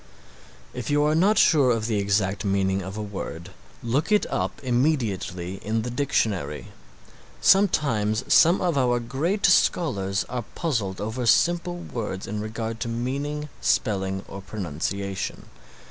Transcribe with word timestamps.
If 0.73 0.89
you 0.89 1.03
are 1.03 1.13
not 1.13 1.37
sure 1.37 1.69
of 1.69 1.85
the 1.85 1.99
exact 1.99 2.43
meaning 2.43 2.81
of 2.81 2.97
a 2.97 3.03
word 3.03 3.51
look 3.83 4.11
it 4.11 4.25
up 4.31 4.59
immediately 4.63 5.57
in 5.63 5.83
the 5.83 5.91
dictionary. 5.91 6.69
Sometimes 7.39 8.23
some 8.27 8.61
of 8.61 8.79
our 8.79 8.99
great 8.99 9.45
scholars 9.45 10.25
are 10.27 10.45
puzzled 10.55 10.99
over 10.99 11.27
simple 11.27 11.77
words 11.77 12.25
in 12.25 12.41
regard 12.41 12.79
to 12.79 12.87
meaning, 12.87 13.47
spelling 13.61 14.25
or 14.27 14.41
pronunciation. 14.41 15.49